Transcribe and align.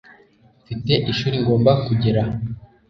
Mfite 0.63 0.93
ishuri 1.11 1.35
ngomba 1.43 1.71
kugera 1.85 2.21